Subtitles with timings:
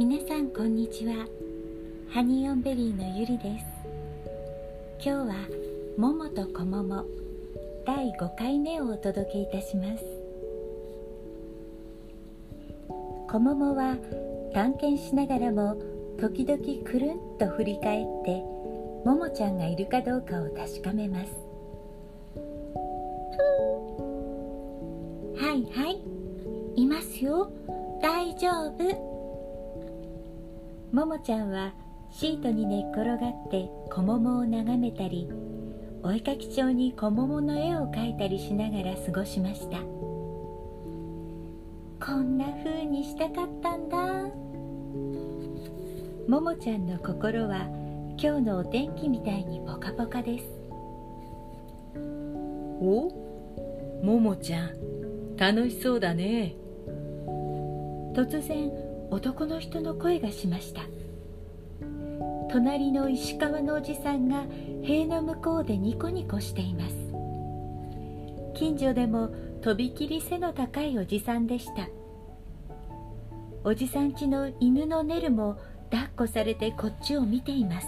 [0.00, 1.12] 皆さんこんにちは。
[2.08, 3.66] ハニーオンベリーのゆりです。
[5.04, 5.34] 今日は
[5.98, 7.04] 「ももとこもも」
[7.84, 10.04] 第5回目をお届けいたします。
[13.30, 13.98] こももは
[14.54, 15.76] 探検しながらも
[16.18, 18.42] 時々くるんと振り返って
[19.04, 21.30] ももちゃんがいるかどうかを確かめます。
[25.36, 26.00] はいはい。
[26.74, 27.50] いますよ。
[28.00, 29.09] 大丈夫。
[30.92, 31.72] ももちゃんは
[32.10, 33.18] シートに寝っ転がっ
[33.48, 35.28] て小桃を眺めたり
[36.02, 39.78] お絵かき帳に小桃の絵を描いたりしながら過ごしました。
[42.04, 43.98] こんな風にしたかったんだ。
[46.26, 47.68] ももちゃんの心は
[48.18, 50.44] 今日のお天気みたいにポカポカです。
[52.80, 53.12] お？
[54.02, 56.56] ももちゃん楽しそうだね。
[58.14, 58.72] 突然
[59.10, 60.82] 男の人の声がしました。
[62.50, 64.44] 隣の石川のおじさんが
[64.82, 66.96] 塀の向こうでニコニコしています。
[68.54, 69.30] 近所でも
[69.62, 71.88] とびきり背の高いおじさんでした。
[73.62, 75.58] おじさん家の犬のネルも
[75.90, 77.86] 抱っこされてこっちを見ています。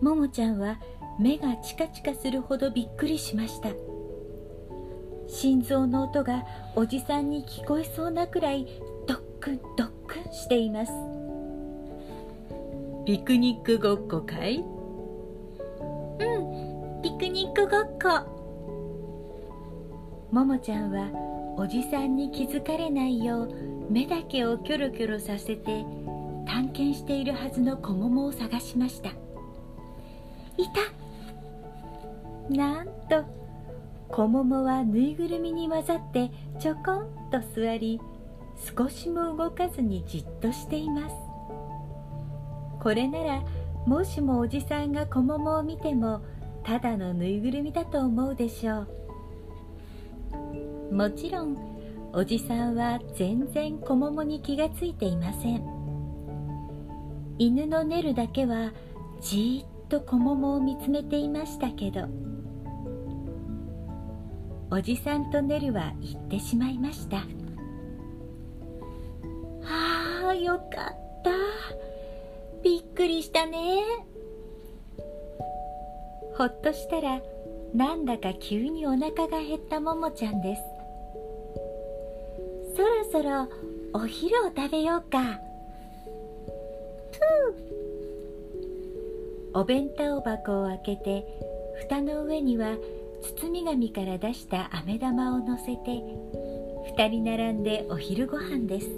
[0.00, 0.78] ももちゃんは
[1.18, 3.70] 目がチカチカするほどびっくりしました。
[5.28, 8.66] 心臓の音がおじさんに聞こえそうなくらい
[9.06, 10.92] ドックンドックンしています。
[13.04, 14.56] ピクニックごっこかい？
[14.58, 14.64] うん
[17.02, 18.08] ピクニックごっこ。
[20.32, 21.10] ももちゃんは
[21.56, 23.48] おじさんに気づかれないよう
[23.90, 25.84] 目だけをキョロキョロさせて
[26.46, 29.08] 探検しているはずの小桃を探しました。
[29.08, 29.12] い
[32.48, 32.54] た。
[32.54, 33.24] なんと
[34.10, 38.00] 小桃はぬいぐるみに混ざってちょこんと座り
[38.76, 41.14] 少しも動かずにじっとしています。
[42.80, 43.42] これなら
[43.86, 46.22] もしもおじさんが小桃を見ても
[46.64, 48.86] ただのぬいぐるみだと思うでしょ
[50.90, 50.94] う。
[50.94, 51.56] もちろん
[52.12, 55.62] おじさんは全然小桃に気がついていません。
[57.38, 58.72] 犬のネルだけは
[59.20, 62.08] じーっと小桃を見つめていましたけど
[64.70, 67.18] おじさんとネルは行ってしまいました。
[69.64, 70.68] ああよかっ
[71.24, 71.30] た。
[72.62, 73.82] びっくりしたね。
[76.36, 77.20] ほっとしたら
[77.74, 80.62] なんだか急にお腹が減ったももちゃんです。
[82.76, 83.48] そろそろ
[83.94, 85.40] お昼を食べようか。
[89.54, 91.24] お弁当箱を開けて
[91.80, 92.76] 蓋の上には
[93.36, 96.02] 包み紙から出した飴玉をのせて
[96.96, 98.88] 2人並んでお昼ご飯です。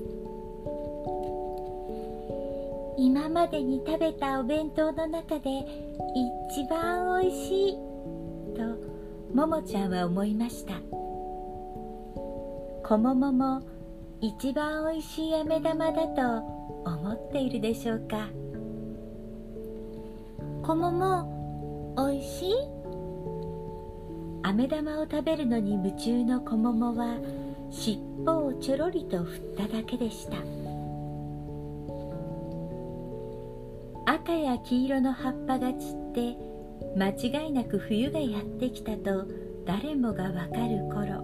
[2.96, 5.50] 今までに食べたお弁当の中で
[6.50, 7.72] 一番おいしい
[8.54, 10.74] とももちゃんは思いました。
[12.86, 13.62] こももも
[14.20, 16.38] 一番おいしい飴玉だと
[16.84, 18.28] 思っているでしょうか。
[20.62, 22.79] こももおいしい？
[24.42, 27.18] 飴玉を食べるのに夢中のこももは
[27.70, 30.38] 尻尾をちょろりと振っただけでした。
[34.06, 36.36] 赤や黄色の葉っぱが散って
[36.96, 39.26] 間違いなく冬がやってきたと
[39.66, 41.20] 誰もがわかる頃。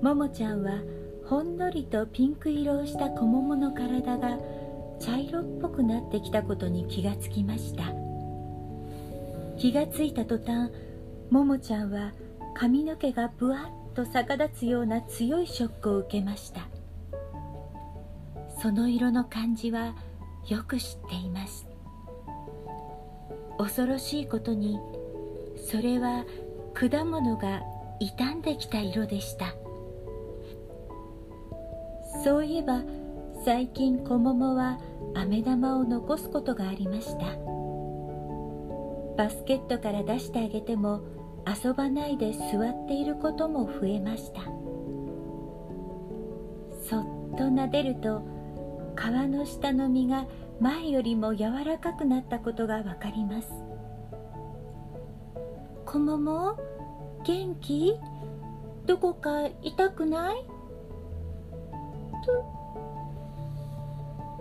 [0.00, 0.80] ももちゃんは
[1.26, 4.38] ほんのりとピンク色をした小桃の体が
[4.98, 7.84] 茶色っぽくなってきたことに気がつきました。
[9.58, 10.70] 気がついた途端
[11.30, 12.12] ももちゃんは
[12.54, 16.68] 髪の毛がぶわっと逆立つような強いショックを受けました。
[18.60, 19.94] その色の感じは
[20.48, 21.66] よく知っています。
[23.58, 24.78] 恐ろしいことに
[25.56, 26.24] それは
[26.74, 27.62] 果物が
[28.00, 29.54] 傷んできた色でした。
[32.24, 32.82] そういえば
[33.44, 34.80] 最近小桃は
[35.14, 37.26] 飴玉を残すことがありました。
[39.16, 41.02] バスケットから出してあげても
[41.64, 44.42] 遊ばないで座っていることも増えました。
[46.88, 47.04] そっ
[47.36, 48.22] と撫でると
[48.96, 50.26] 皮の下の実が
[50.60, 53.48] 前よりも柔らかくなったことがわかります
[55.86, 56.56] 小桃
[57.24, 57.96] 元気？
[58.86, 60.44] どこか痛くない？
[62.24, 62.44] と。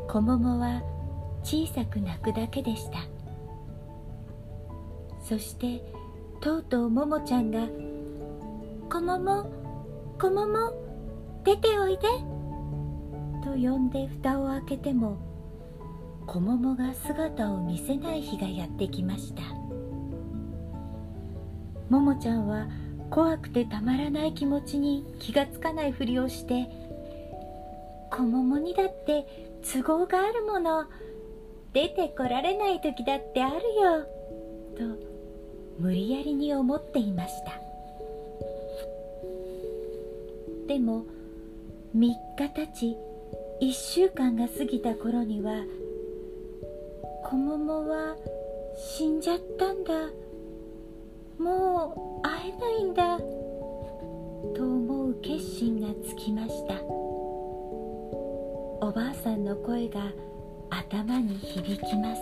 [0.07, 0.81] 小桃は
[1.43, 2.99] 小さく泣くだけでした。
[5.23, 5.83] そして
[6.41, 7.67] とうとうももちゃんが
[8.89, 9.45] 「こもも
[10.19, 10.71] こもも
[11.43, 12.07] 出ておいで」
[13.43, 15.17] と呼んで蓋を開けても
[16.25, 19.41] 小桃が姿を見せない日がやってきました。
[21.89, 22.67] ももちゃんは
[23.09, 26.69] 怖くてたまらない気持ちに気がつかないふりをして
[28.11, 29.25] 小桃にだって
[29.63, 30.85] 都合があるもの
[31.73, 34.03] 出てこられない時だってあるよ
[34.99, 35.08] と
[35.79, 37.53] 無理やりに思っていました。
[40.67, 41.05] でも
[41.95, 42.15] 3日
[42.53, 42.97] 経ち
[43.61, 45.63] 1週間が過ぎた頃には
[47.25, 48.15] 小桃は
[48.77, 49.93] 死んじゃったんだ。
[51.37, 53.17] もう会えないんだ。
[54.55, 56.81] と思う決心がつきました。
[58.81, 60.11] おばあさんの声が
[60.69, 62.21] 頭に響きます。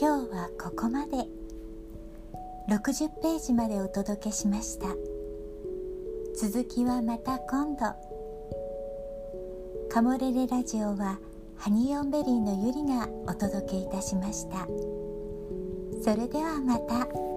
[0.00, 1.28] 今日はここまで。
[2.70, 4.86] 60ページまでお届けしました。
[6.34, 7.84] 続きはまた今度。
[9.90, 11.18] カモレレラジオは
[11.58, 14.66] ハニーオンベリーのゆりがお届けいたしました。
[16.02, 17.29] それではまた。